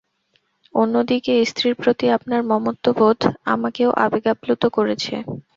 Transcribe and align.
অন্যদিকে, 0.73 1.33
স্ত্রীর 1.45 1.75
প্রতি 1.75 2.05
আপনার 2.09 2.41
মমত্ববোধ, 2.43 3.19
আমাকেও 3.45 3.89
আবেগাপ্লুত 4.05 4.63
করেছে। 4.67 5.13